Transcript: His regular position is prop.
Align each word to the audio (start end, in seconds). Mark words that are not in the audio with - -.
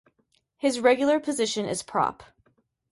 His 0.57 0.79
regular 0.79 1.19
position 1.19 1.67
is 1.67 1.83
prop. 1.83 2.23